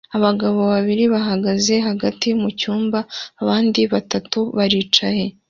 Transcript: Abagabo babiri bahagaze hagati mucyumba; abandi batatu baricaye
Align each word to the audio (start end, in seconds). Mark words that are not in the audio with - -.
Abagabo 0.17 0.59
babiri 0.73 1.03
bahagaze 1.13 1.73
hagati 1.87 2.27
mucyumba; 2.41 2.99
abandi 3.41 3.81
batatu 3.93 4.39
baricaye 4.57 5.25